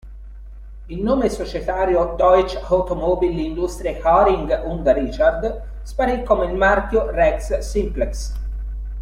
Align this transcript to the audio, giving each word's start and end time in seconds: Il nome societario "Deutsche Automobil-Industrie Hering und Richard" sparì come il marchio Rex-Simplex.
Il 0.87 0.99
nome 1.03 1.29
societario 1.29 2.15
"Deutsche 2.17 2.57
Automobil-Industrie 2.59 4.01
Hering 4.03 4.51
und 4.65 4.87
Richard" 4.87 5.61
sparì 5.83 6.23
come 6.23 6.45
il 6.47 6.55
marchio 6.55 7.11
Rex-Simplex. 7.11 8.33